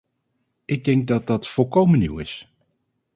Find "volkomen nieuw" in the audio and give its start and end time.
1.47-2.17